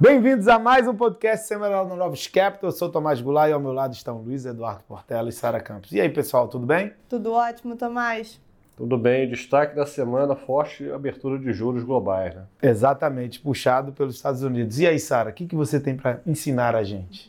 Bem-vindos 0.00 0.46
a 0.46 0.60
mais 0.60 0.86
um 0.86 0.94
podcast 0.94 1.48
semanal 1.48 1.84
no 1.88 1.96
Novos 1.96 2.28
Capital. 2.28 2.70
Eu 2.70 2.72
sou 2.72 2.88
Tomás 2.88 3.20
Goulart 3.20 3.50
e 3.50 3.52
ao 3.52 3.58
meu 3.58 3.72
lado 3.72 3.94
estão 3.94 4.18
Luiz 4.18 4.46
Eduardo 4.46 4.84
Portela 4.86 5.28
e 5.28 5.32
Sara 5.32 5.58
Campos. 5.58 5.90
E 5.90 6.00
aí, 6.00 6.08
pessoal, 6.08 6.46
tudo 6.46 6.64
bem? 6.64 6.92
Tudo 7.08 7.32
ótimo, 7.32 7.74
Tomás. 7.74 8.40
Tudo 8.76 8.96
bem, 8.96 9.28
destaque 9.28 9.74
da 9.74 9.84
semana, 9.84 10.36
forte 10.36 10.88
abertura 10.92 11.36
de 11.36 11.52
juros 11.52 11.82
globais, 11.82 12.32
né? 12.32 12.44
Exatamente, 12.62 13.40
puxado 13.40 13.90
pelos 13.90 14.14
Estados 14.14 14.40
Unidos. 14.44 14.78
E 14.78 14.86
aí, 14.86 15.00
Sara, 15.00 15.30
o 15.30 15.32
que, 15.32 15.48
que 15.48 15.56
você 15.56 15.80
tem 15.80 15.96
para 15.96 16.20
ensinar 16.24 16.76
a 16.76 16.84
gente? 16.84 17.28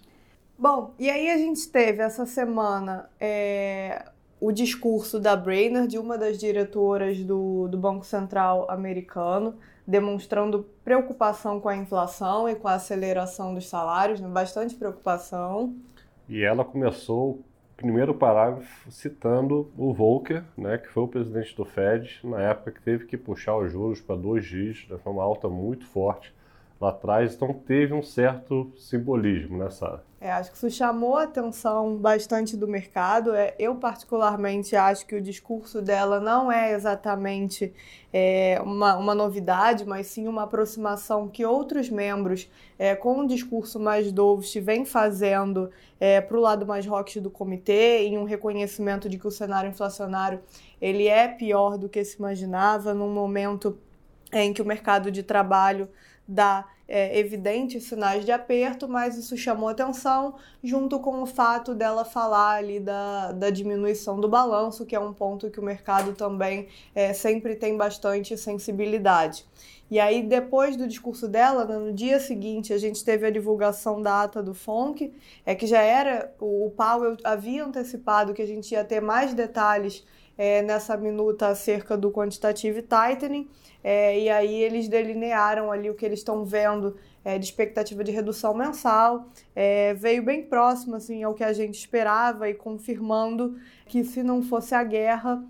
Bom, 0.55 0.93
e 0.99 1.09
aí 1.09 1.31
a 1.31 1.37
gente 1.37 1.67
teve 1.69 2.03
essa 2.03 2.27
semana 2.27 3.09
é, 3.19 4.05
o 4.39 4.51
discurso 4.51 5.19
da 5.19 5.35
Brainerd, 5.35 5.97
uma 5.97 6.19
das 6.19 6.37
diretoras 6.37 7.17
do, 7.17 7.67
do 7.67 7.79
Banco 7.79 8.05
Central 8.05 8.69
americano, 8.69 9.55
demonstrando 9.89 10.67
preocupação 10.83 11.59
com 11.59 11.67
a 11.67 11.75
inflação 11.75 12.47
e 12.47 12.53
com 12.53 12.67
a 12.67 12.75
aceleração 12.75 13.55
dos 13.55 13.67
salários, 13.67 14.21
né? 14.21 14.27
bastante 14.27 14.75
preocupação. 14.75 15.75
E 16.27 16.43
ela 16.43 16.63
começou 16.63 17.43
primeiro 17.75 18.13
parágrafo 18.13 18.91
citando 18.91 19.71
o 19.75 19.91
Volcker, 19.93 20.43
né, 20.57 20.77
que 20.77 20.89
foi 20.89 21.03
o 21.03 21.07
presidente 21.07 21.55
do 21.55 21.63
Fed, 21.63 22.19
na 22.25 22.41
época 22.41 22.73
que 22.73 22.81
teve 22.81 23.05
que 23.05 23.17
puxar 23.17 23.55
os 23.55 23.71
juros 23.71 24.01
para 24.01 24.17
dois 24.17 24.45
dígitos, 24.45 24.89
né, 24.89 24.99
foi 25.01 25.13
uma 25.13 25.23
alta 25.23 25.47
muito 25.47 25.87
forte 25.87 26.33
lá 26.79 26.89
atrás, 26.89 27.33
então 27.33 27.53
teve 27.53 27.93
um 27.93 28.01
certo 28.01 28.71
simbolismo 28.77 29.57
nessa. 29.57 30.01
É, 30.21 30.31
acho 30.31 30.51
que 30.51 30.57
isso 30.57 30.69
chamou 30.69 31.17
a 31.17 31.23
atenção 31.23 31.95
bastante 31.95 32.55
do 32.57 32.67
mercado. 32.67 33.33
É, 33.33 33.53
eu, 33.57 33.75
particularmente, 33.75 34.75
acho 34.75 35.05
que 35.05 35.15
o 35.15 35.21
discurso 35.21 35.81
dela 35.81 36.19
não 36.19 36.51
é 36.51 36.73
exatamente 36.73 37.73
é, 38.11 38.59
uma, 38.61 38.97
uma 38.97 39.15
novidade, 39.15 39.85
mas 39.85 40.07
sim 40.07 40.27
uma 40.27 40.43
aproximação 40.43 41.27
que 41.27 41.45
outros 41.45 41.89
membros, 41.89 42.49
é, 42.77 42.95
com 42.95 43.19
um 43.19 43.27
discurso 43.27 43.79
mais 43.79 44.11
dovish, 44.11 44.55
vêm 44.55 44.85
fazendo 44.85 45.69
é, 45.99 46.19
para 46.19 46.37
o 46.37 46.41
lado 46.41 46.65
mais 46.65 46.85
rock 46.85 47.19
do 47.19 47.29
comitê, 47.29 48.05
em 48.05 48.17
um 48.17 48.25
reconhecimento 48.25 49.07
de 49.07 49.17
que 49.17 49.27
o 49.27 49.31
cenário 49.31 49.69
inflacionário 49.69 50.41
ele 50.81 51.07
é 51.07 51.27
pior 51.27 51.77
do 51.77 51.87
que 51.87 52.03
se 52.03 52.17
imaginava, 52.17 52.93
num 52.93 53.13
momento 53.13 53.77
em 54.31 54.53
que 54.53 54.61
o 54.61 54.65
mercado 54.65 55.11
de 55.11 55.23
trabalho 55.23 55.89
dá 56.29 56.67
é, 56.87 57.17
evidentes 57.17 57.85
sinais 57.85 58.23
de 58.23 58.31
aperto, 58.31 58.87
mas 58.87 59.17
isso 59.17 59.35
chamou 59.35 59.67
atenção, 59.67 60.35
junto 60.63 60.99
com 60.99 61.23
o 61.23 61.25
fato 61.25 61.73
dela 61.73 62.05
falar 62.05 62.57
ali 62.57 62.79
da, 62.79 63.31
da 63.31 63.49
diminuição 63.49 64.19
do 64.19 64.29
balanço, 64.29 64.85
que 64.85 64.95
é 64.95 64.99
um 64.99 65.11
ponto 65.11 65.49
que 65.49 65.59
o 65.59 65.63
mercado 65.63 66.13
também 66.13 66.67
é, 66.93 67.13
sempre 67.13 67.55
tem 67.55 67.75
bastante 67.75 68.37
sensibilidade. 68.37 69.43
E 69.89 69.99
aí, 69.99 70.21
depois 70.21 70.77
do 70.77 70.87
discurso 70.87 71.27
dela, 71.27 71.65
né, 71.65 71.77
no 71.79 71.91
dia 71.91 72.19
seguinte, 72.19 72.71
a 72.71 72.77
gente 72.77 73.03
teve 73.03 73.25
a 73.25 73.31
divulgação 73.31 73.99
da 73.99 74.21
ata 74.21 74.41
do 74.41 74.53
FONC, 74.53 75.11
é 75.43 75.55
que 75.55 75.65
já 75.65 75.81
era, 75.81 76.31
o 76.39 76.71
Powell 76.77 77.17
havia 77.23 77.65
antecipado 77.65 78.33
que 78.33 78.41
a 78.41 78.47
gente 78.47 78.71
ia 78.71 78.83
ter 78.83 79.01
mais 79.01 79.33
detalhes 79.33 80.05
é, 80.39 80.61
nessa 80.61 80.95
minuta 80.95 81.49
acerca 81.49 81.97
do 81.97 82.09
quantitative 82.09 82.81
tightening, 82.81 83.49
é, 83.83 84.17
e 84.17 84.29
aí 84.29 84.63
eles 84.63 84.87
delinearam 84.87 85.69
ali 85.69 85.89
o 85.89 85.93
que 85.93 86.05
eles 86.05 86.19
estão 86.19 86.45
vendo 86.45 86.95
é, 87.25 87.37
de 87.37 87.43
expectativa 87.43 88.01
de 88.05 88.11
redução 88.11 88.53
mensal, 88.53 89.27
é, 89.53 89.93
veio 89.95 90.23
bem 90.23 90.41
próximo 90.41 90.95
assim, 90.95 91.23
ao 91.23 91.33
que 91.33 91.43
a 91.43 91.51
gente 91.51 91.77
esperava 91.77 92.49
e 92.49 92.53
confirmando 92.53 93.59
que 93.85 94.01
se 94.01 94.23
não 94.23 94.41
fosse 94.41 94.73
a 94.73 94.81
guerra, 94.81 95.43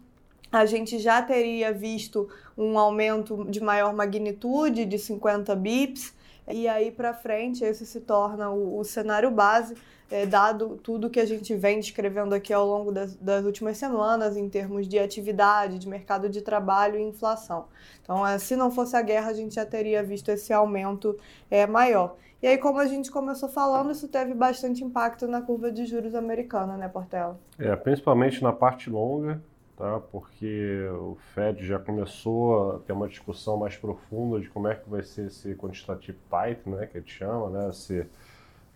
a 0.51 0.65
gente 0.65 0.97
já 0.97 1.21
teria 1.21 1.71
visto 1.71 2.27
um 2.57 2.79
aumento 2.79 3.45
de 3.47 3.61
maior 3.61 3.93
magnitude, 3.93 4.85
de 4.85 4.97
50 4.97 5.55
bips, 5.55 6.15
e 6.49 6.67
aí 6.67 6.91
para 6.91 7.13
frente 7.13 7.63
esse 7.63 7.85
se 7.85 8.01
torna 8.01 8.49
o, 8.49 8.79
o 8.79 8.83
cenário 8.83 9.31
base 9.31 9.75
é, 10.11 10.25
dado 10.25 10.79
tudo 10.81 11.09
que 11.09 11.19
a 11.19 11.25
gente 11.25 11.55
vem 11.55 11.79
descrevendo 11.79 12.33
aqui 12.33 12.51
ao 12.51 12.65
longo 12.65 12.91
das, 12.91 13.15
das, 13.15 13.45
últimas 13.45 13.77
semanas 13.77 14.35
em 14.35 14.49
termos 14.49 14.87
de 14.87 14.97
atividade, 14.97 15.77
de 15.77 15.87
mercado 15.87 16.27
de 16.27 16.41
trabalho 16.41 16.97
e 16.97 17.03
inflação. 17.03 17.65
Então, 18.01 18.25
é, 18.25 18.39
se 18.39 18.55
não 18.55 18.71
fosse 18.71 18.95
a 18.95 19.01
guerra, 19.01 19.29
a 19.29 19.33
gente 19.33 19.55
já 19.55 19.65
teria 19.65 20.01
visto 20.01 20.29
esse 20.29 20.51
aumento 20.51 21.17
é, 21.49 21.67
maior. 21.67 22.15
E 22.41 22.47
aí, 22.47 22.57
como 22.57 22.79
a 22.79 22.87
gente 22.87 23.11
começou 23.11 23.49
falando, 23.49 23.91
isso 23.91 24.07
teve 24.07 24.33
bastante 24.33 24.83
impacto 24.83 25.27
na 25.27 25.41
curva 25.41 25.69
de 25.71 25.85
juros 25.85 26.15
americana, 26.15 26.77
né, 26.77 26.87
Portela? 26.87 27.37
É, 27.59 27.75
principalmente 27.75 28.41
na 28.41 28.53
parte 28.53 28.89
longa, 28.89 29.41
tá? 29.79 30.01
porque 30.11 30.87
o 30.91 31.17
Fed 31.33 31.65
já 31.65 31.79
começou 31.79 32.75
a 32.75 32.79
ter 32.79 32.91
uma 32.91 33.07
discussão 33.07 33.55
mais 33.55 33.77
profunda 33.77 34.37
de 34.41 34.49
como 34.49 34.67
é 34.67 34.75
que 34.75 34.87
vai 34.89 35.01
ser 35.01 35.27
esse 35.27 35.55
quantitative 35.55 36.17
tight, 36.29 36.69
né, 36.69 36.85
que 36.85 36.97
a 36.97 36.99
gente 36.99 37.13
chama, 37.13 37.49
né, 37.49 37.69
esse 37.69 38.05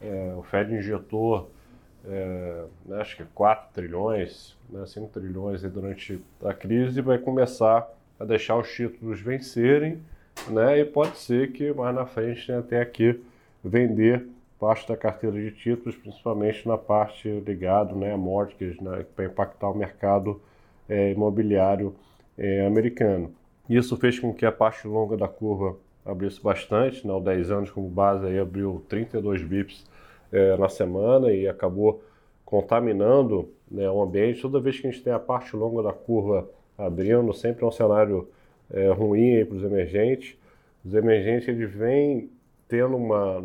é, 0.01 0.33
o 0.35 0.41
Fed 0.43 0.73
injetou, 0.73 1.51
é, 2.05 2.65
né, 2.85 3.01
acho 3.01 3.17
que 3.17 3.25
4 3.35 3.73
trilhões, 3.73 4.57
né, 4.69 4.85
5 4.85 5.09
trilhões 5.09 5.61
durante 5.63 6.23
a 6.41 6.53
crise 6.53 7.01
vai 7.01 7.17
começar 7.17 7.85
a 8.17 8.23
deixar 8.23 8.55
os 8.55 8.71
títulos 8.71 9.19
vencerem, 9.19 10.01
né, 10.47 10.79
e 10.79 10.85
pode 10.85 11.17
ser 11.17 11.51
que 11.51 11.73
mais 11.73 11.93
na 11.93 12.05
frente 12.05 12.47
tenha 12.47 12.59
até 12.59 12.81
aqui 12.81 13.21
vender 13.61 14.25
parte 14.57 14.87
da 14.87 14.95
carteira 14.95 15.35
de 15.35 15.51
títulos, 15.51 15.97
principalmente 15.97 16.65
na 16.65 16.77
parte 16.77 17.27
ligada 17.41 17.93
né, 17.93 18.13
a 18.13 18.17
mortgage, 18.17 18.81
né, 18.81 19.05
para 19.13 19.25
impactar 19.25 19.69
o 19.69 19.77
mercado 19.77 20.41
é, 20.87 21.11
imobiliário 21.11 21.95
é, 22.37 22.65
americano. 22.65 23.33
Isso 23.69 23.95
fez 23.97 24.19
com 24.19 24.33
que 24.33 24.45
a 24.45 24.51
parte 24.51 24.87
longa 24.87 25.15
da 25.15 25.27
curva 25.27 25.77
abrisse 26.05 26.41
bastante, 26.41 27.05
né, 27.07 27.13
o 27.13 27.19
10 27.19 27.51
anos 27.51 27.71
como 27.71 27.87
base 27.87 28.25
aí 28.25 28.37
abriu 28.37 28.83
32 28.89 29.43
bips 29.43 29.85
é, 30.31 30.57
na 30.57 30.67
semana 30.67 31.31
e 31.31 31.47
acabou 31.47 32.03
contaminando 32.43 33.49
né, 33.69 33.89
o 33.89 34.01
ambiente. 34.01 34.41
Toda 34.41 34.59
vez 34.59 34.79
que 34.79 34.87
a 34.87 34.91
gente 34.91 35.03
tem 35.03 35.13
a 35.13 35.19
parte 35.19 35.55
longa 35.55 35.81
da 35.81 35.93
curva 35.93 36.49
abrindo, 36.77 37.33
sempre 37.33 37.63
é 37.63 37.67
um 37.67 37.71
cenário 37.71 38.27
é, 38.71 38.89
ruim 38.91 39.45
para 39.45 39.55
os 39.55 39.63
emergentes. 39.63 40.37
Os 40.83 40.93
emergentes 40.93 41.47
eles 41.47 41.71
vêm 41.73 42.29
tendo 42.67 42.97
uma, 42.97 43.37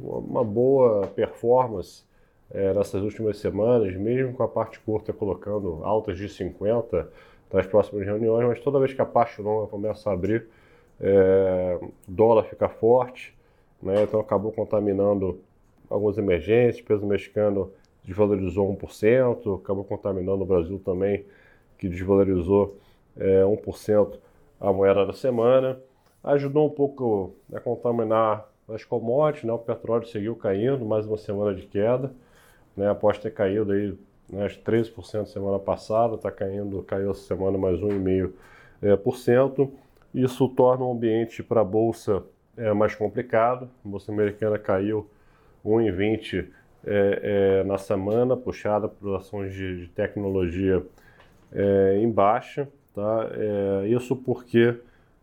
uma 0.00 0.44
boa 0.44 1.06
performance 1.08 2.04
é, 2.50 2.72
nessas 2.72 3.02
últimas 3.02 3.38
semanas, 3.38 3.94
mesmo 3.96 4.32
com 4.32 4.42
a 4.42 4.48
parte 4.48 4.78
curta 4.80 5.12
colocando 5.12 5.80
altas 5.84 6.16
de 6.16 6.28
50 6.28 7.08
nas 7.52 7.66
próximas 7.66 8.04
reuniões, 8.04 8.46
mas 8.46 8.60
toda 8.60 8.78
vez 8.78 8.92
que 8.92 9.00
a 9.00 9.06
parte 9.06 9.40
longa 9.40 9.66
começa 9.66 10.10
a 10.10 10.12
abrir, 10.12 10.46
é, 11.00 11.78
o 11.80 11.92
dólar 12.08 12.44
fica 12.44 12.68
forte, 12.68 13.34
né, 13.82 14.02
então 14.02 14.18
acabou 14.20 14.52
contaminando 14.52 15.40
algumas 15.88 16.18
emergências, 16.18 16.82
o 16.82 16.86
peso 16.86 17.06
mexicano 17.06 17.70
desvalorizou 18.04 18.74
1%, 18.76 19.60
acabou 19.60 19.84
contaminando 19.84 20.42
o 20.42 20.46
Brasil 20.46 20.80
também, 20.84 21.24
que 21.78 21.88
desvalorizou 21.88 22.76
é, 23.16 23.42
1% 23.42 24.18
a 24.60 24.72
moeda 24.72 25.06
da 25.06 25.12
semana. 25.12 25.78
Ajudou 26.22 26.66
um 26.66 26.70
pouco 26.70 27.34
a 27.52 27.60
contaminar 27.60 28.48
as 28.68 28.84
commodities, 28.84 29.44
né? 29.44 29.52
o 29.52 29.58
petróleo 29.58 30.06
seguiu 30.06 30.34
caindo, 30.34 30.84
mais 30.84 31.06
uma 31.06 31.16
semana 31.16 31.54
de 31.54 31.66
queda, 31.66 32.12
né? 32.76 32.90
após 32.90 33.18
ter 33.18 33.32
caído 33.32 33.72
aí 33.72 33.96
né, 34.28 34.46
13% 34.48 35.26
semana 35.26 35.58
passada, 35.58 36.16
está 36.16 36.30
caindo, 36.30 36.82
caiu 36.82 37.10
essa 37.10 37.22
semana 37.22 37.56
mais 37.56 37.80
1,5%. 37.80 39.70
É. 39.72 39.86
Isso 40.14 40.48
torna 40.48 40.84
o 40.84 40.92
ambiente 40.92 41.42
para 41.42 41.60
a 41.60 41.64
Bolsa 41.64 42.22
é, 42.56 42.72
mais 42.72 42.94
complicado. 42.94 43.68
A 43.84 43.88
Bolsa 43.88 44.10
Americana 44.10 44.58
caiu 44.58 45.08
1,20 45.64 46.46
é, 46.86 47.60
é, 47.60 47.64
na 47.64 47.76
semana, 47.76 48.36
puxada 48.36 48.88
por 48.88 49.16
ações 49.16 49.52
de, 49.52 49.82
de 49.82 49.88
tecnologia 49.88 50.82
é, 51.52 51.98
em 52.00 52.10
baixa. 52.10 52.68
Tá? 52.94 53.30
É, 53.32 53.88
isso 53.88 54.16
porque 54.16 54.74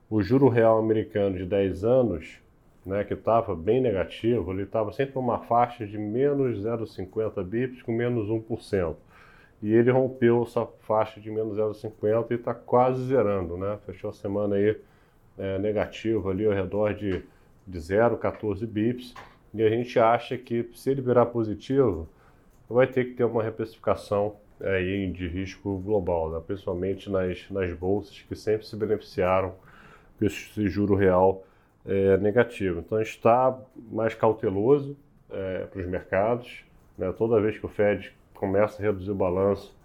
o 0.10 0.22
juro 0.22 0.48
real 0.48 0.78
americano 0.78 1.38
de 1.38 1.46
10 1.46 1.84
anos, 1.84 2.40
né, 2.86 3.04
que 3.04 3.14
estava 3.14 3.56
bem 3.56 3.82
negativo, 3.82 4.52
ele 4.52 4.64
estava 4.64 4.92
sempre 4.92 5.16
numa 5.16 5.40
faixa 5.40 5.86
de 5.86 5.98
menos 5.98 6.60
0,50 6.60 7.44
bips 7.44 7.82
com 7.82 7.92
menos 7.92 8.28
1%. 8.28 8.96
E 9.62 9.74
ele 9.74 9.92
rompeu 9.92 10.44
essa 10.44 10.66
faixa 10.82 11.22
de 11.22 11.32
menos 11.32 11.58
0,50 11.58 12.32
e 12.32 12.34
está 12.34 12.54
quase 12.54 13.06
zerando, 13.06 13.58
né? 13.58 13.80
Fechou 13.86 14.10
a 14.10 14.14
semana 14.14 14.56
aí 14.56 14.78
é, 15.38 15.58
negativo 15.58 16.30
ali 16.30 16.46
ao 16.46 16.52
redor 16.52 16.94
de, 16.94 17.24
de 17.66 17.80
0,14 17.80 18.66
bips. 18.68 19.14
E 19.54 19.64
a 19.64 19.70
gente 19.70 19.98
acha 19.98 20.38
que 20.38 20.70
se 20.76 20.90
ele 20.90 21.02
virar 21.02 21.28
positivo, 21.28 22.10
vai 22.70 22.88
ter 22.88 23.06
que 23.06 23.12
ter 23.14 23.24
uma 23.24 23.42
reprecificação 23.42 24.36
aí 24.60 25.10
de 25.10 25.28
risco 25.28 25.78
global, 25.80 26.32
né? 26.32 26.42
principalmente 26.46 27.10
nas, 27.10 27.50
nas 27.50 27.72
bolsas 27.74 28.20
que 28.28 28.36
sempre 28.36 28.66
se 28.66 28.76
beneficiaram 28.76 29.54
desse 30.20 30.68
juro 30.68 30.96
real 30.96 31.46
é, 31.86 32.18
negativo. 32.18 32.80
Então 32.80 32.98
a 32.98 33.04
gente 33.04 33.16
está 33.16 33.58
mais 33.92 34.14
cauteloso 34.14 34.98
é, 35.30 35.66
para 35.66 35.82
os 35.82 35.88
mercados. 35.88 36.64
Né? 36.98 37.12
Toda 37.18 37.42
vez 37.42 37.58
que 37.58 37.66
o 37.66 37.70
Fed 37.70 38.16
começa 38.34 38.82
a 38.82 38.86
reduzir 38.86 39.12
o 39.12 39.16
balanço, 39.16 39.76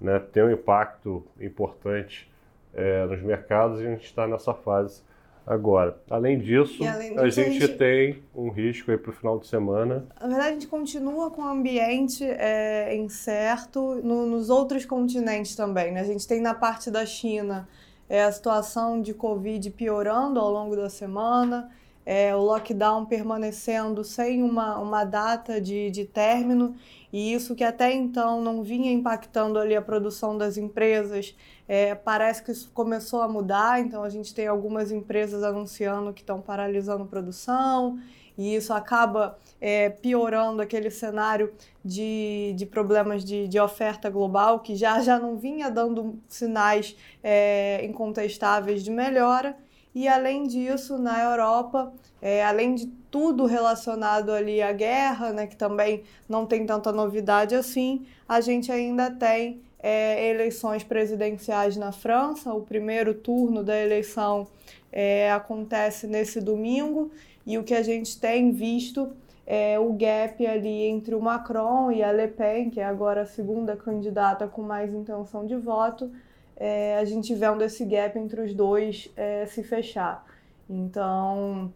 né, 0.00 0.18
tem 0.18 0.42
um 0.42 0.50
impacto 0.50 1.24
importante 1.40 2.30
é, 2.72 3.04
nos 3.06 3.20
mercados 3.22 3.80
e 3.80 3.86
a 3.86 3.90
gente 3.90 4.04
está 4.04 4.26
nessa 4.26 4.54
fase 4.54 5.02
Agora, 5.50 5.98
além 6.08 6.38
disso, 6.38 6.84
além 6.84 7.18
a, 7.18 7.28
gente 7.28 7.48
a, 7.48 7.52
gente 7.52 7.68
tem 7.76 8.22
um 8.34 8.50
risco 8.50 8.90
aí 8.90 8.96
para 8.96 9.10
o 9.10 9.12
final 9.12 9.38
de 9.38 9.48
semana. 9.48 10.06
Na 10.20 10.28
verdade, 10.28 10.48
a 10.48 10.52
gente 10.52 10.68
continua 10.68 11.30
com 11.30 11.42
o 11.42 11.44
ambiente 11.44 12.24
é, 12.24 12.94
incerto 12.94 13.96
no, 13.96 14.26
nos 14.26 14.48
outros 14.50 14.84
continentes 14.84 15.56
também. 15.56 15.92
Né? 15.92 16.02
A 16.02 16.04
gente 16.04 16.24
tem 16.28 16.40
na 16.40 16.54
parte 16.54 16.88
da 16.88 17.04
China 17.04 17.68
é, 18.10 18.24
a 18.24 18.32
situação 18.32 19.00
de 19.00 19.14
Covid 19.14 19.70
piorando 19.70 20.40
ao 20.40 20.50
longo 20.50 20.74
da 20.74 20.90
semana, 20.90 21.70
é, 22.04 22.34
o 22.34 22.40
lockdown 22.40 23.06
permanecendo 23.06 24.02
sem 24.02 24.42
uma, 24.42 24.76
uma 24.78 25.04
data 25.04 25.60
de, 25.60 25.92
de 25.92 26.04
término, 26.04 26.74
e 27.12 27.32
isso 27.32 27.54
que 27.54 27.62
até 27.62 27.92
então 27.92 28.42
não 28.42 28.64
vinha 28.64 28.90
impactando 28.90 29.60
ali 29.60 29.76
a 29.76 29.82
produção 29.82 30.36
das 30.36 30.56
empresas, 30.56 31.36
é, 31.68 31.94
parece 31.94 32.42
que 32.42 32.50
isso 32.50 32.72
começou 32.74 33.22
a 33.22 33.28
mudar, 33.28 33.80
então 33.80 34.02
a 34.02 34.08
gente 34.08 34.34
tem 34.34 34.48
algumas 34.48 34.90
empresas 34.90 35.44
anunciando 35.44 36.12
que 36.12 36.20
estão 36.20 36.40
paralisando 36.40 37.06
produção, 37.06 37.96
e 38.40 38.56
isso 38.56 38.72
acaba 38.72 39.36
é, 39.60 39.90
piorando 39.90 40.62
aquele 40.62 40.90
cenário 40.90 41.52
de, 41.84 42.54
de 42.56 42.64
problemas 42.64 43.22
de, 43.22 43.46
de 43.46 43.60
oferta 43.60 44.08
global, 44.08 44.60
que 44.60 44.74
já, 44.74 44.98
já 45.02 45.18
não 45.18 45.36
vinha 45.36 45.70
dando 45.70 46.18
sinais 46.26 46.96
é, 47.22 47.84
incontestáveis 47.84 48.82
de 48.82 48.90
melhora. 48.90 49.54
E 49.94 50.08
além 50.08 50.44
disso, 50.44 50.96
na 50.96 51.22
Europa, 51.22 51.92
é, 52.22 52.42
além 52.42 52.74
de 52.74 52.86
tudo 53.10 53.44
relacionado 53.44 54.32
ali 54.32 54.62
à 54.62 54.72
guerra, 54.72 55.34
né, 55.34 55.46
que 55.46 55.56
também 55.56 56.02
não 56.26 56.46
tem 56.46 56.64
tanta 56.64 56.90
novidade 56.90 57.54
assim, 57.54 58.06
a 58.26 58.40
gente 58.40 58.72
ainda 58.72 59.10
tem 59.10 59.60
é, 59.78 60.30
eleições 60.30 60.82
presidenciais 60.82 61.76
na 61.76 61.92
França. 61.92 62.54
O 62.54 62.62
primeiro 62.62 63.12
turno 63.12 63.62
da 63.62 63.78
eleição 63.78 64.46
é, 64.90 65.30
acontece 65.30 66.06
nesse 66.06 66.40
domingo 66.40 67.10
e 67.50 67.58
o 67.58 67.64
que 67.64 67.74
a 67.74 67.82
gente 67.82 68.16
tem 68.20 68.52
visto 68.52 69.10
é 69.44 69.76
o 69.76 69.92
gap 69.94 70.46
ali 70.46 70.84
entre 70.84 71.16
o 71.16 71.20
Macron 71.20 71.90
e 71.90 72.00
a 72.00 72.12
Le 72.12 72.28
Pen, 72.28 72.70
que 72.70 72.78
é 72.78 72.84
agora 72.84 73.22
a 73.22 73.26
segunda 73.26 73.76
candidata 73.76 74.46
com 74.46 74.62
mais 74.62 74.94
intenção 74.94 75.44
de 75.44 75.56
voto, 75.56 76.12
é, 76.56 76.96
a 76.96 77.04
gente 77.04 77.34
vendo 77.34 77.64
esse 77.64 77.84
gap 77.84 78.16
entre 78.16 78.40
os 78.40 78.54
dois 78.54 79.10
é, 79.16 79.46
se 79.46 79.64
fechar. 79.64 80.24
Então, 80.68 81.72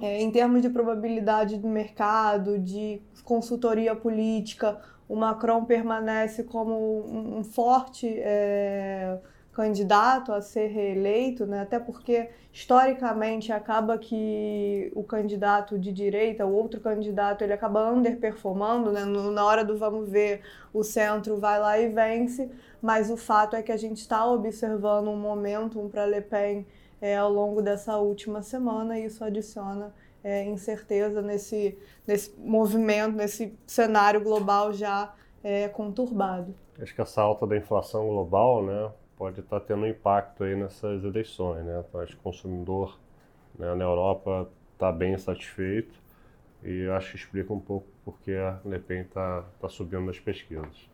é, 0.00 0.22
em 0.22 0.30
termos 0.30 0.62
de 0.62 0.70
probabilidade 0.70 1.58
do 1.58 1.66
mercado, 1.66 2.56
de 2.60 3.02
consultoria 3.24 3.96
política, 3.96 4.80
o 5.08 5.16
Macron 5.16 5.64
permanece 5.64 6.44
como 6.44 6.72
um, 6.72 7.38
um 7.38 7.42
forte 7.42 8.06
é, 8.16 9.18
candidato 9.56 10.34
a 10.34 10.42
ser 10.42 10.66
reeleito, 10.66 11.46
né? 11.46 11.62
até 11.62 11.78
porque 11.78 12.28
historicamente 12.52 13.50
acaba 13.50 13.96
que 13.96 14.92
o 14.94 15.02
candidato 15.02 15.78
de 15.78 15.90
direita, 15.90 16.44
o 16.44 16.52
outro 16.52 16.78
candidato, 16.78 17.42
ele 17.42 17.54
acaba 17.54 17.90
underperformando, 17.90 18.92
né? 18.92 19.02
na 19.06 19.46
hora 19.46 19.64
do 19.64 19.78
vamos 19.78 20.10
ver, 20.10 20.42
o 20.74 20.84
centro 20.84 21.38
vai 21.38 21.58
lá 21.58 21.78
e 21.78 21.88
vence, 21.88 22.50
mas 22.82 23.10
o 23.10 23.16
fato 23.16 23.56
é 23.56 23.62
que 23.62 23.72
a 23.72 23.78
gente 23.78 23.96
está 23.96 24.30
observando 24.30 25.08
um 25.08 25.16
momentum 25.16 25.88
para 25.88 26.04
Le 26.04 26.20
Pen 26.20 26.66
é, 27.00 27.16
ao 27.16 27.32
longo 27.32 27.62
dessa 27.62 27.96
última 27.96 28.42
semana 28.42 28.98
e 28.98 29.06
isso 29.06 29.24
adiciona 29.24 29.90
é, 30.22 30.44
incerteza 30.44 31.22
nesse, 31.22 31.78
nesse 32.06 32.38
movimento, 32.38 33.16
nesse 33.16 33.58
cenário 33.66 34.20
global 34.20 34.74
já 34.74 35.14
é, 35.42 35.66
conturbado. 35.66 36.54
Acho 36.78 36.94
que 36.94 37.00
essa 37.00 37.22
alta 37.22 37.46
da 37.46 37.56
inflação 37.56 38.06
global, 38.06 38.62
né, 38.62 38.90
pode 39.16 39.40
estar 39.40 39.60
tá 39.60 39.66
tendo 39.66 39.86
impacto 39.86 40.44
aí 40.44 40.54
nessas 40.54 41.02
eleições, 41.04 41.64
né? 41.64 41.82
Então, 41.88 42.00
acho 42.00 42.12
que 42.12 42.18
o 42.18 42.22
consumidor 42.22 42.98
né, 43.58 43.74
na 43.74 43.84
Europa 43.84 44.48
está 44.72 44.92
bem 44.92 45.16
satisfeito 45.16 45.94
e 46.62 46.86
acho 46.90 47.10
que 47.10 47.16
explica 47.16 47.52
um 47.52 47.60
pouco 47.60 47.86
porque 48.04 48.32
a 48.32 48.58
Le 48.64 48.78
Pen 48.78 49.02
está 49.02 49.44
tá 49.60 49.68
subindo 49.68 50.02
nas 50.04 50.18
pesquisas. 50.18 50.88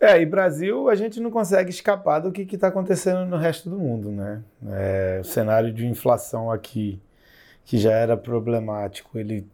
É, 0.00 0.20
e 0.20 0.26
Brasil 0.26 0.88
a 0.88 0.96
gente 0.96 1.20
não 1.20 1.30
consegue 1.30 1.70
escapar 1.70 2.18
do 2.18 2.32
que 2.32 2.42
está 2.42 2.68
acontecendo 2.68 3.24
no 3.24 3.36
resto 3.36 3.70
do 3.70 3.78
mundo, 3.78 4.10
né? 4.10 4.42
É, 4.68 5.20
o 5.20 5.24
cenário 5.24 5.72
de 5.72 5.86
inflação 5.86 6.50
aqui, 6.50 7.00
que 7.64 7.78
já 7.78 7.92
era 7.92 8.16
problemático, 8.16 9.16
ele 9.16 9.46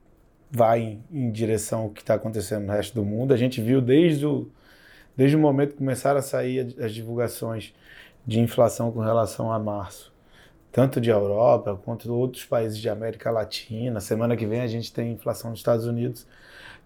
vai 0.50 0.80
em, 0.80 1.04
em 1.10 1.30
direção 1.30 1.82
ao 1.82 1.90
que 1.90 2.00
está 2.00 2.14
acontecendo 2.14 2.64
no 2.64 2.72
resto 2.72 2.94
do 2.94 3.04
mundo. 3.04 3.34
A 3.34 3.36
gente 3.36 3.60
viu 3.60 3.82
desde 3.82 4.24
o, 4.24 4.50
desde 5.18 5.36
o 5.36 5.40
momento 5.40 5.72
que 5.72 5.78
começaram 5.78 6.20
a 6.20 6.22
sair 6.22 6.76
as 6.80 6.94
divulgações 6.94 7.74
de 8.24 8.38
inflação 8.38 8.92
com 8.92 9.00
relação 9.00 9.52
a 9.52 9.58
março, 9.58 10.12
tanto 10.70 11.00
de 11.00 11.10
Europa 11.10 11.74
quanto 11.84 12.04
de 12.04 12.10
outros 12.10 12.44
países 12.44 12.78
de 12.78 12.88
América 12.88 13.28
Latina. 13.28 13.98
Semana 13.98 14.36
que 14.36 14.46
vem 14.46 14.60
a 14.60 14.68
gente 14.68 14.92
tem 14.92 15.10
inflação 15.10 15.50
nos 15.50 15.58
Estados 15.58 15.86
Unidos. 15.86 16.24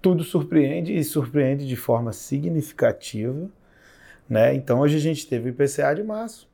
Tudo 0.01 0.25
surpreende 0.25 0.97
e 0.97 1.05
surpreende 1.05 1.69
de 1.69 1.77
forma 1.77 2.11
significativa. 2.11 3.51
Né? 4.27 4.55
Então 4.55 4.81
hoje 4.81 4.97
a 4.97 5.01
gente 5.01 5.27
teve 5.27 5.51
o 5.51 5.53
IPCA 5.53 5.95
de 5.95 6.03
março, 6.03 6.49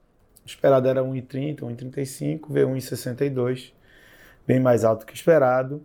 esperado 0.44 0.88
era 0.88 1.00
1,30, 1.00 1.60
1,35, 1.60 2.40
veio 2.50 2.70
1,62, 2.70 3.72
bem 4.44 4.58
mais 4.58 4.84
alto 4.84 5.06
que 5.06 5.14
esperado. 5.14 5.80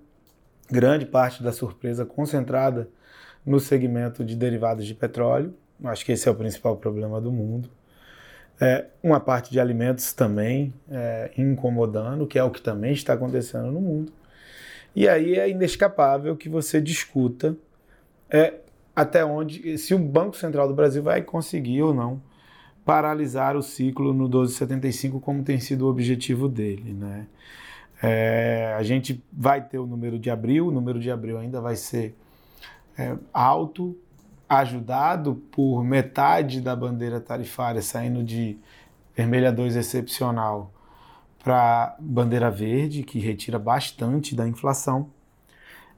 Grande 0.72 1.06
parte 1.06 1.44
da 1.44 1.51
surpresa 1.51 2.04
concentrada 2.04 2.89
no 3.46 3.60
segmento 3.60 4.25
de 4.25 4.36
derivados 4.36 4.88
de 4.88 4.96
petróleo. 4.96 5.54
Acho 5.84 6.06
que 6.06 6.12
esse 6.12 6.28
é 6.28 6.31
o 6.31 6.36
principal 6.36 6.78
problema 6.78 7.20
do 7.22 7.31
mundo. 7.31 7.70
É, 8.62 8.86
uma 9.02 9.20
parte 9.20 9.52
de 9.52 9.60
alimentos 9.60 10.14
também 10.14 10.74
é, 10.90 11.31
incomodando, 11.38 12.28
que 12.28 12.38
é 12.38 12.44
o 12.44 12.52
que 12.52 12.62
também 12.62 12.94
está 12.94 13.14
acontecendo 13.14 13.72
no 13.72 13.81
mundo. 13.81 14.12
E 14.96 15.08
aí 15.08 15.36
é 15.36 15.50
inescapável 15.50 16.38
que 16.38 16.48
você 16.48 16.80
discuta 16.80 17.58
é, 18.30 18.54
até 18.96 19.25
onde, 19.25 19.78
se 19.78 19.94
o 19.94 20.00
Banco 20.00 20.36
Central 20.36 20.68
do 20.68 20.74
Brasil 20.74 21.02
vai 21.02 21.22
conseguir 21.22 21.81
ou 21.81 21.94
não 21.94 22.22
paralisar 22.86 23.56
o 23.56 23.64
ciclo 23.64 24.14
no 24.14 24.24
1275, 24.24 25.20
como 25.20 25.44
tem 25.44 25.60
sido 25.60 25.86
o 25.86 25.90
objetivo 25.90 26.48
dele. 26.48 26.94
Né? 26.94 27.28
É, 28.02 28.75
a 28.78 28.84
gente 28.84 29.24
vai 29.31 29.66
ter 29.66 29.78
o 29.80 29.88
número 29.88 30.20
de 30.20 30.30
abril, 30.30 30.68
o 30.68 30.72
número 30.72 31.00
de 31.00 31.10
abril 31.10 31.38
ainda 31.38 31.62
vai 31.62 31.75
ser 31.75 32.16
é, 32.98 33.16
alto, 33.34 33.98
ajudado 34.48 35.36
por 35.51 35.84
metade 35.84 36.62
da 36.62 36.75
bandeira 36.75 37.19
tarifária 37.19 37.81
saindo 37.81 38.24
de 38.24 38.57
vermelha 39.16 39.51
2 39.51 39.75
excepcional 39.75 40.72
para 41.44 41.95
bandeira 42.00 42.50
verde, 42.50 43.03
que 43.03 43.20
retira 43.20 43.60
bastante 43.60 44.36
da 44.36 44.48
inflação. 44.48 45.10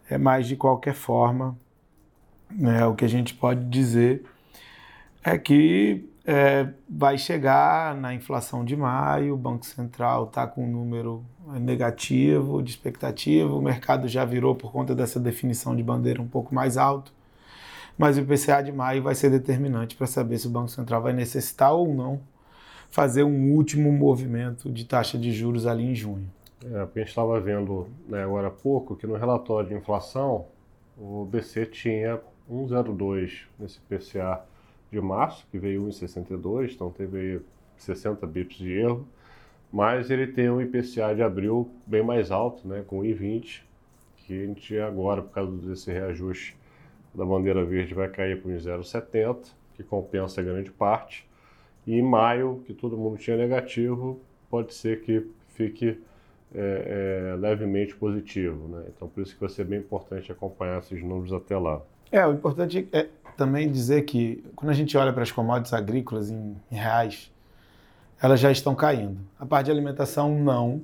É, 0.10 0.18
mas, 0.18 0.48
de 0.48 0.56
qualquer 0.56 0.94
forma, 0.94 1.58
né, 2.50 2.86
o 2.86 2.96
que 2.96 3.06
a 3.06 3.08
gente 3.08 3.34
pode 3.34 3.66
dizer 3.66 4.24
é 5.24 5.38
que 5.38 6.10
é, 6.26 6.68
vai 6.90 7.18
chegar 7.18 7.96
na 7.96 8.14
inflação 8.14 8.66
de 8.66 8.76
maio, 8.76 9.36
o 9.36 9.38
Banco 9.38 9.66
Central 9.66 10.26
está 10.26 10.48
com 10.48 10.66
um 10.66 10.72
número 10.72 11.24
negativo 11.60 12.64
de 12.64 12.72
expectativa, 12.72 13.54
o 13.54 13.62
mercado 13.62 14.08
já 14.08 14.26
virou 14.26 14.56
por 14.56 14.72
conta 14.72 14.96
dessa 14.96 15.20
definição 15.20 15.76
de 15.76 15.84
bandeira 15.84 16.22
um 16.22 16.28
pouco 16.28 16.54
mais 16.54 16.78
alto 16.78 17.14
mas 17.98 18.18
o 18.18 18.22
IPCA 18.22 18.62
de 18.62 18.72
maio 18.72 19.02
vai 19.02 19.16
ser 19.16 19.30
determinante 19.30 19.96
para 19.96 20.08
saber 20.08 20.38
se 20.38 20.48
o 20.48 20.50
Banco 20.50 20.70
Central 20.70 21.02
vai 21.02 21.14
necessitar 21.14 21.74
ou 21.74 21.94
não 21.94 22.20
fazer 22.90 23.24
um 23.24 23.52
último 23.54 23.92
movimento 23.92 24.70
de 24.70 24.86
taxa 24.86 25.18
de 25.18 25.32
juros 25.32 25.66
ali 25.66 25.84
em 25.84 25.96
junho. 25.96 26.30
É, 26.64 26.82
a 26.82 26.86
gente 26.86 27.10
estava 27.10 27.40
vendo 27.40 27.88
né, 28.08 28.24
agora 28.24 28.48
há 28.48 28.52
pouco 28.52 28.96
que 28.96 29.06
no 29.06 29.16
relatório 29.16 29.70
de 29.70 29.76
inflação 29.76 30.46
o 30.98 31.26
BC 31.26 31.66
tinha 31.68 32.20
1,02 32.50 33.44
nesse 33.60 33.80
IPCA 33.80 34.42
de 34.92 35.02
março, 35.02 35.46
que 35.52 35.58
veio 35.58 35.86
1,62, 35.88 36.74
então 36.74 36.90
teve 36.90 37.42
60 37.78 38.26
bips 38.26 38.58
de 38.58 38.72
erro, 38.72 39.06
mas 39.72 40.10
ele 40.10 40.28
tem 40.28 40.50
um 40.50 40.62
IPCA 40.62 41.14
de 41.14 41.22
abril 41.22 41.70
bem 41.86 42.04
mais 42.04 42.32
alto, 42.32 42.66
né, 42.68 42.84
com 42.88 43.02
1,20, 43.02 43.62
que 44.18 44.34
a 44.34 44.46
gente 44.46 44.80
agora, 44.80 45.22
por 45.22 45.32
causa 45.32 45.52
desse 45.58 45.92
reajuste 45.92 46.56
da 47.16 47.26
bandeira 47.26 47.64
verde 47.64 47.94
vai 47.94 48.10
cair 48.10 48.42
para 48.42 48.52
0,70, 48.52 49.38
que 49.74 49.84
compensa 49.84 50.42
grande 50.42 50.72
parte. 50.72 51.28
E 51.88 51.94
em 51.94 52.02
maio, 52.02 52.64
que 52.66 52.74
todo 52.74 52.98
mundo 52.98 53.18
tinha 53.18 53.38
negativo, 53.38 54.20
pode 54.50 54.74
ser 54.74 55.02
que 55.02 55.28
fique 55.50 56.02
é, 56.54 57.32
é, 57.34 57.36
levemente 57.36 57.96
positivo. 57.96 58.68
Né? 58.68 58.86
Então, 58.96 59.08
por 59.08 59.22
isso 59.22 59.34
que 59.34 59.40
vai 59.40 59.50
ser 59.50 59.66
bem 59.66 59.80
importante 59.80 60.32
acompanhar 60.32 60.80
esses 60.80 61.02
números 61.04 61.32
até 61.34 61.58
lá. 61.58 61.82
É, 62.12 62.26
o 62.26 62.34
importante 62.34 62.88
é 62.92 63.08
também 63.36 63.70
dizer 63.70 64.04
que 64.04 64.44
quando 64.56 64.72
a 64.72 64.74
gente 64.74 64.98
olha 64.98 65.12
para 65.12 65.24
as 65.24 65.32
commodities 65.32 65.74
agrícolas 65.74 66.30
em, 66.32 66.56
em 66.72 66.76
reais, 66.76 67.32
elas 68.22 68.40
já 68.40 68.52
estão 68.52 68.74
caindo. 68.74 69.20
A 69.40 69.46
parte 69.46 69.66
de 69.66 69.72
alimentação, 69.72 70.40
não, 70.40 70.82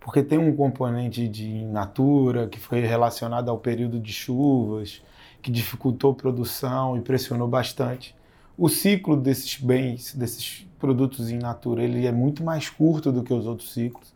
porque 0.00 0.22
tem 0.22 0.38
um 0.38 0.54
componente 0.56 1.28
de 1.28 1.64
natura 1.66 2.48
que 2.48 2.58
foi 2.58 2.80
relacionado 2.80 3.50
ao 3.50 3.58
período 3.58 4.00
de 4.00 4.12
chuvas, 4.12 5.02
que 5.42 5.50
dificultou 5.50 6.12
a 6.12 6.14
produção 6.14 6.96
e 6.96 7.00
pressionou 7.00 7.48
bastante. 7.48 8.14
O 8.56 8.68
ciclo 8.68 9.16
desses 9.16 9.58
bens, 9.58 10.14
desses 10.14 10.66
produtos 10.78 11.30
in 11.30 11.38
natura, 11.38 11.82
ele 11.82 12.06
é 12.06 12.12
muito 12.12 12.44
mais 12.44 12.70
curto 12.70 13.10
do 13.10 13.22
que 13.22 13.34
os 13.34 13.46
outros 13.46 13.72
ciclos. 13.72 14.14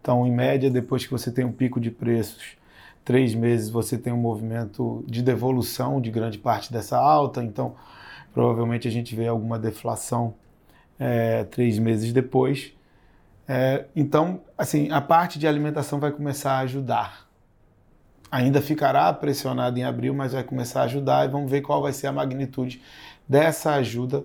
Então, 0.00 0.26
em 0.26 0.32
média, 0.32 0.68
depois 0.70 1.04
que 1.04 1.12
você 1.12 1.30
tem 1.30 1.44
um 1.44 1.52
pico 1.52 1.80
de 1.80 1.90
preços, 1.90 2.56
três 3.04 3.34
meses 3.34 3.70
você 3.70 3.96
tem 3.96 4.12
um 4.12 4.20
movimento 4.20 5.04
de 5.06 5.22
devolução 5.22 6.00
de 6.00 6.10
grande 6.10 6.38
parte 6.38 6.72
dessa 6.72 6.98
alta. 6.98 7.42
Então, 7.42 7.74
provavelmente 8.32 8.88
a 8.88 8.90
gente 8.90 9.14
vê 9.14 9.28
alguma 9.28 9.58
deflação 9.58 10.34
é, 10.98 11.44
três 11.44 11.78
meses 11.78 12.12
depois. 12.12 12.72
É, 13.46 13.86
então, 13.94 14.40
assim, 14.56 14.90
a 14.90 15.00
parte 15.00 15.38
de 15.38 15.46
alimentação 15.46 16.00
vai 16.00 16.10
começar 16.10 16.52
a 16.52 16.58
ajudar. 16.60 17.28
Ainda 18.34 18.60
ficará 18.60 19.12
pressionado 19.12 19.78
em 19.78 19.84
abril, 19.84 20.12
mas 20.12 20.32
vai 20.32 20.42
começar 20.42 20.80
a 20.80 20.84
ajudar 20.86 21.24
e 21.24 21.30
vamos 21.30 21.48
ver 21.48 21.60
qual 21.60 21.80
vai 21.80 21.92
ser 21.92 22.08
a 22.08 22.12
magnitude 22.12 22.82
dessa 23.28 23.74
ajuda 23.74 24.24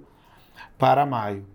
para 0.79 1.05
maio. 1.05 1.45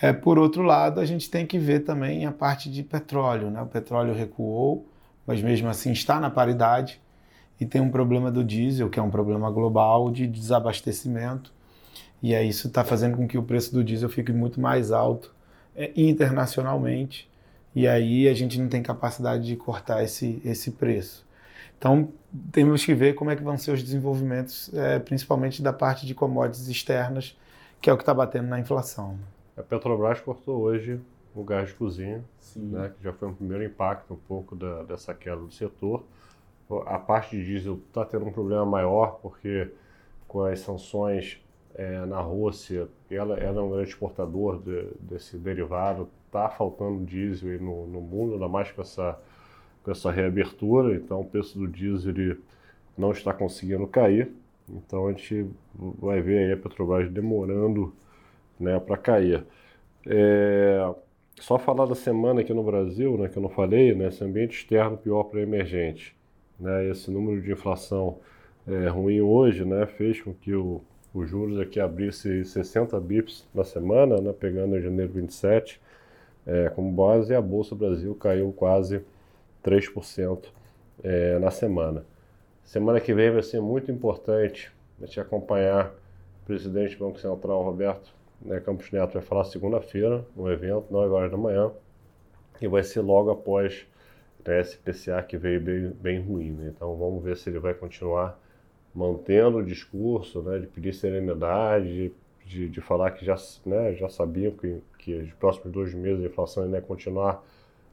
É, 0.00 0.10
por 0.10 0.38
outro 0.38 0.62
lado, 0.62 1.00
a 1.00 1.04
gente 1.04 1.30
tem 1.30 1.44
que 1.44 1.58
ver 1.58 1.80
também 1.80 2.24
a 2.24 2.32
parte 2.32 2.70
de 2.70 2.82
petróleo. 2.82 3.50
Né? 3.50 3.60
O 3.60 3.66
petróleo 3.66 4.14
recuou, 4.14 4.86
mas 5.26 5.42
mesmo 5.42 5.68
assim 5.68 5.92
está 5.92 6.18
na 6.18 6.30
paridade 6.30 6.98
e 7.60 7.66
tem 7.66 7.82
um 7.82 7.90
problema 7.90 8.32
do 8.32 8.42
diesel, 8.42 8.88
que 8.88 8.98
é 8.98 9.02
um 9.02 9.10
problema 9.10 9.50
global 9.50 10.10
de 10.10 10.26
desabastecimento. 10.26 11.52
E 12.22 12.34
aí 12.34 12.48
isso 12.48 12.68
está 12.68 12.82
fazendo 12.82 13.18
com 13.18 13.28
que 13.28 13.36
o 13.36 13.42
preço 13.42 13.70
do 13.70 13.84
diesel 13.84 14.08
fique 14.08 14.32
muito 14.32 14.58
mais 14.58 14.92
alto 14.92 15.34
é, 15.76 15.92
internacionalmente. 15.94 17.30
E 17.74 17.86
aí 17.86 18.28
a 18.28 18.32
gente 18.32 18.58
não 18.58 18.70
tem 18.70 18.82
capacidade 18.82 19.44
de 19.44 19.56
cortar 19.56 20.02
esse, 20.02 20.40
esse 20.42 20.70
preço. 20.70 21.30
Então 21.82 22.12
temos 22.52 22.84
que 22.84 22.94
ver 22.94 23.14
como 23.14 23.32
é 23.32 23.34
que 23.34 23.42
vão 23.42 23.58
ser 23.58 23.72
os 23.72 23.82
desenvolvimentos, 23.82 24.72
é, 24.72 25.00
principalmente 25.00 25.60
da 25.60 25.72
parte 25.72 26.06
de 26.06 26.14
commodities 26.14 26.68
externas, 26.68 27.36
que 27.80 27.90
é 27.90 27.92
o 27.92 27.96
que 27.96 28.04
está 28.04 28.14
batendo 28.14 28.46
na 28.46 28.60
inflação. 28.60 29.18
A 29.56 29.64
Petrobras 29.64 30.20
cortou 30.20 30.60
hoje 30.60 31.00
o 31.34 31.42
gás 31.42 31.70
de 31.70 31.74
cozinha, 31.74 32.22
né, 32.54 32.92
que 32.96 33.02
já 33.02 33.12
foi 33.12 33.26
um 33.26 33.34
primeiro 33.34 33.64
impacto 33.64 34.14
um 34.14 34.16
pouco 34.16 34.54
da, 34.54 34.84
dessa 34.84 35.12
queda 35.12 35.38
do 35.38 35.50
setor. 35.50 36.04
A 36.86 37.00
parte 37.00 37.36
de 37.36 37.44
diesel 37.44 37.80
está 37.88 38.04
tendo 38.04 38.26
um 38.26 38.32
problema 38.32 38.64
maior, 38.64 39.18
porque 39.20 39.68
com 40.28 40.44
as 40.44 40.60
sanções 40.60 41.44
é, 41.74 42.06
na 42.06 42.20
Rússia, 42.20 42.86
ela, 43.10 43.36
ela, 43.40 43.60
é 43.60 43.60
um 43.60 43.70
grande 43.72 43.88
exportador 43.88 44.62
de, 44.62 44.86
desse 45.00 45.36
derivado, 45.36 46.08
está 46.26 46.48
faltando 46.48 47.04
diesel 47.04 47.60
no, 47.60 47.88
no, 47.88 48.00
mundo, 48.00 48.34
ainda 48.34 48.46
mais 48.46 48.70
com 48.70 48.82
essa, 48.82 49.18
com 49.82 49.90
essa 49.90 50.10
reabertura, 50.10 50.94
então 50.94 51.20
o 51.20 51.24
preço 51.24 51.58
do 51.58 51.66
diesel 51.66 52.36
não 52.96 53.12
está 53.12 53.32
conseguindo 53.32 53.86
cair, 53.86 54.30
então 54.68 55.08
a 55.08 55.12
gente 55.12 55.46
vai 55.74 56.20
ver 56.20 56.52
a 56.52 56.56
Petrobras 56.56 57.10
demorando 57.10 57.92
né, 58.58 58.78
para 58.78 58.96
cair. 58.96 59.44
É, 60.06 60.94
só 61.40 61.58
falar 61.58 61.86
da 61.86 61.94
semana 61.94 62.40
aqui 62.40 62.52
no 62.52 62.62
Brasil, 62.62 63.16
né, 63.18 63.28
que 63.28 63.36
eu 63.36 63.42
não 63.42 63.48
falei, 63.48 63.94
né, 63.94 64.08
esse 64.08 64.22
ambiente 64.22 64.58
externo 64.58 64.96
pior 64.96 65.24
para 65.24 65.40
emergente. 65.40 66.14
Né, 66.58 66.88
esse 66.88 67.10
número 67.10 67.40
de 67.40 67.50
inflação 67.50 68.18
é, 68.66 68.88
ruim 68.88 69.20
hoje 69.20 69.64
né, 69.64 69.86
fez 69.86 70.20
com 70.20 70.32
que 70.32 70.54
o, 70.54 70.80
os 71.12 71.28
juros 71.28 71.58
aqui 71.58 71.80
abrisse 71.80 72.44
60 72.44 72.98
bips 73.00 73.46
na 73.54 73.64
semana, 73.64 74.20
né, 74.20 74.32
pegando 74.32 74.76
em 74.76 74.82
janeiro 74.82 75.12
27 75.12 75.80
é, 76.46 76.68
como 76.70 76.90
base, 76.92 77.32
e 77.32 77.36
a 77.36 77.40
Bolsa 77.40 77.74
Brasil 77.74 78.14
caiu 78.14 78.52
quase 78.52 79.02
3% 79.64 80.46
é, 81.02 81.38
na 81.38 81.50
semana. 81.50 82.04
Semana 82.64 83.00
que 83.00 83.12
vem 83.12 83.30
vai 83.30 83.42
ser 83.42 83.60
muito 83.60 83.90
importante 83.90 84.72
a 85.00 85.06
gente 85.06 85.20
acompanhar 85.20 85.92
o 86.42 86.46
presidente 86.46 86.96
do 86.96 87.06
Banco 87.06 87.18
Central, 87.18 87.62
Roberto 87.62 88.14
né, 88.44 88.60
Campos 88.60 88.90
Neto, 88.90 89.14
vai 89.14 89.22
falar 89.22 89.44
segunda-feira, 89.44 90.24
no 90.36 90.50
evento, 90.50 90.86
9 90.90 91.12
horas 91.12 91.30
da 91.30 91.36
manhã, 91.36 91.70
e 92.60 92.68
vai 92.68 92.82
ser 92.82 93.00
logo 93.00 93.30
após 93.30 93.86
né, 94.46 94.60
esse 94.60 94.76
PCA 94.78 95.22
que 95.22 95.36
veio 95.36 95.60
bem, 95.60 95.90
bem 95.90 96.20
ruim. 96.20 96.52
Né? 96.52 96.72
Então 96.74 96.96
vamos 96.96 97.22
ver 97.22 97.36
se 97.36 97.50
ele 97.50 97.58
vai 97.58 97.74
continuar 97.74 98.38
mantendo 98.94 99.58
o 99.58 99.64
discurso 99.64 100.42
né, 100.42 100.58
de 100.58 100.66
pedir 100.66 100.92
serenidade, 100.92 102.12
de, 102.44 102.68
de 102.68 102.80
falar 102.80 103.12
que 103.12 103.24
já, 103.24 103.36
né, 103.64 103.94
já 103.94 104.08
sabiam 104.08 104.52
que, 104.52 104.82
que 104.98 105.14
os 105.14 105.32
próximos 105.34 105.72
dois 105.72 105.94
meses 105.94 106.22
a 106.22 106.26
inflação 106.26 106.68
ia 106.68 106.80
continuar 106.80 107.42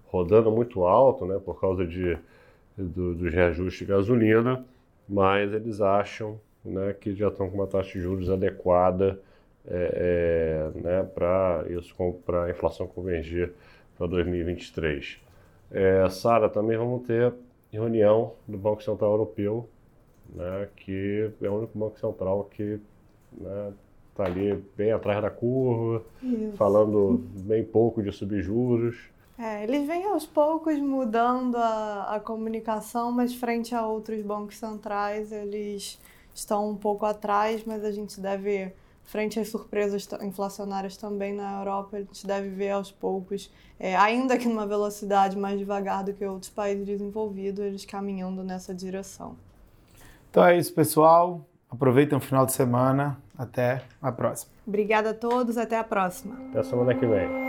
rodando 0.10 0.52
muito 0.52 0.84
alto, 0.86 1.26
né, 1.26 1.40
por 1.44 1.60
causa 1.60 1.86
de, 1.86 2.18
do, 2.78 3.16
dos 3.16 3.34
reajustes 3.34 3.80
de 3.80 3.94
gasolina, 3.94 4.66
mas 5.08 5.54
eles 5.54 5.82
acham 5.82 6.40
né, 6.64 6.94
que 6.94 7.14
já 7.14 7.30
estão 7.30 7.50
com 7.50 7.56
uma 7.56 7.68
taxa 7.68 7.94
de 7.94 8.02
juros 8.02 8.30
adequada 8.30 9.20
é, 9.68 10.72
é, 10.76 10.80
né, 10.80 11.04
para 11.04 11.66
isso, 11.70 11.96
para 12.26 12.46
a 12.46 12.50
inflação 12.50 12.88
convergir 12.88 13.52
para 13.98 14.08
2023. 14.08 15.20
É, 15.72 16.10
Sara, 16.10 16.50
também 16.50 16.78
vamos 16.78 17.06
ter 17.06 17.34
reunião 17.72 18.34
do 18.48 18.58
Banco 18.58 18.82
Central 18.82 19.12
Europeu 19.12 19.70
né, 20.34 20.68
que 20.76 21.32
é 21.42 21.50
o 21.50 21.58
único 21.58 21.78
banco 21.78 22.00
central 22.00 22.50
que 22.52 22.80
está 23.38 24.24
né, 24.24 24.32
ali 24.32 24.64
bem 24.76 24.92
atrás 24.92 25.22
da 25.22 25.30
curva, 25.30 26.04
Isso. 26.22 26.58
falando 26.58 27.24
bem 27.42 27.64
pouco 27.64 28.02
de 28.02 28.12
subjuros. 28.12 28.98
É, 29.40 29.64
eles 29.64 29.88
vêm 29.88 30.06
aos 30.06 30.26
poucos 30.26 30.78
mudando 30.78 31.56
a, 31.56 32.16
a 32.16 32.20
comunicação, 32.20 33.10
mas 33.10 33.34
frente 33.34 33.74
a 33.74 33.88
outros 33.88 34.22
bancos 34.22 34.58
centrais 34.58 35.32
eles 35.32 35.98
estão 36.36 36.70
um 36.70 36.76
pouco 36.76 37.06
atrás, 37.06 37.64
mas 37.66 37.86
a 37.86 37.92
gente 37.92 38.20
deve, 38.20 38.74
frente 39.06 39.40
às 39.40 39.48
surpresas 39.48 40.06
inflacionárias 40.22 40.98
também 40.98 41.34
na 41.34 41.60
Europa, 41.60 41.96
a 41.96 42.02
gente 42.02 42.28
deve 42.28 42.50
ver 42.50 42.72
aos 42.72 42.92
poucos, 42.92 43.50
é, 43.80 43.96
ainda 43.96 44.38
que 44.38 44.46
numa 44.46 44.68
velocidade 44.68 45.38
mais 45.38 45.58
devagar 45.58 46.04
do 46.04 46.12
que 46.12 46.26
outros 46.26 46.52
países 46.52 46.86
desenvolvidos, 46.86 47.64
eles 47.64 47.86
caminhando 47.86 48.44
nessa 48.44 48.74
direção. 48.74 49.38
Então 50.30 50.46
é 50.46 50.58
isso, 50.58 50.74
pessoal. 50.74 51.46
Aproveitem 51.70 52.18
o 52.18 52.22
final 52.22 52.46
de 52.46 52.52
semana. 52.52 53.18
Até 53.38 53.84
a 54.02 54.12
próxima. 54.12 54.52
Obrigada 54.68 55.12
a 55.12 55.14
todos. 55.14 55.58
Até 55.58 55.78
a 55.78 55.84
próxima. 55.84 56.36
Até 56.50 56.60
a 56.60 56.64
semana 56.64 56.94
que 56.94 57.06
vem. 57.06 57.49